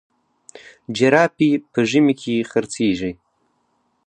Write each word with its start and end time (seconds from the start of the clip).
جراپي 0.97 1.49
په 1.71 1.79
ژمي 1.89 2.13
کي 2.21 2.35
خرڅیږي. 2.51 3.11